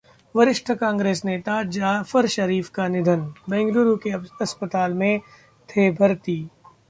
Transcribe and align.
वरिष्ठ 0.35 0.71
कांग्रेस 0.71 1.21
नेता 1.25 1.61
जाफर 1.71 2.25
शरीफ 2.27 2.69
का 2.69 2.87
निधन, 2.87 3.21
बेंगलुरु 3.49 3.95
के 3.97 4.11
अस्पताल 4.41 4.93
में 4.93 5.19
थे 5.69 5.89
भर्ती 5.91 6.41